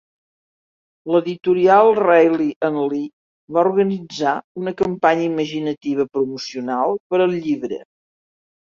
L'editorial 1.15 1.89
Reilly 1.99 2.47
and 2.69 2.81
Lee 2.95 3.03
va 3.59 3.61
organitzar 3.67 4.35
una 4.63 4.77
campanya 4.83 5.25
imaginativa 5.31 6.11
promocional 6.19 7.01
per 7.09 7.23
al 7.31 7.43
llibre. 7.47 7.83